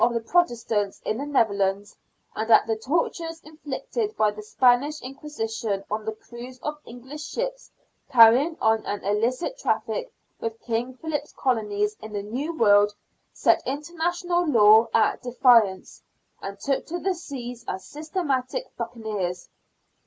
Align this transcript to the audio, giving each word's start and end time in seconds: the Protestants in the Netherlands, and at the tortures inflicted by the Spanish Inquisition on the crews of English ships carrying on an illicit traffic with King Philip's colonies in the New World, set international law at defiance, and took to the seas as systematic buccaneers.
the 0.11 0.19
Protestants 0.19 0.99
in 1.05 1.19
the 1.19 1.27
Netherlands, 1.27 1.95
and 2.35 2.49
at 2.49 2.65
the 2.65 2.75
tortures 2.75 3.39
inflicted 3.43 4.17
by 4.17 4.31
the 4.31 4.41
Spanish 4.41 4.99
Inquisition 5.03 5.83
on 5.91 6.05
the 6.05 6.13
crews 6.13 6.57
of 6.63 6.79
English 6.87 7.21
ships 7.23 7.69
carrying 8.09 8.57
on 8.59 8.83
an 8.87 9.03
illicit 9.03 9.59
traffic 9.59 10.11
with 10.39 10.59
King 10.59 10.95
Philip's 10.97 11.33
colonies 11.37 11.95
in 12.01 12.13
the 12.13 12.23
New 12.23 12.51
World, 12.57 12.95
set 13.31 13.61
international 13.63 14.43
law 14.47 14.87
at 14.91 15.21
defiance, 15.21 16.01
and 16.41 16.59
took 16.59 16.87
to 16.87 16.97
the 16.97 17.13
seas 17.13 17.63
as 17.67 17.85
systematic 17.85 18.75
buccaneers. 18.77 19.49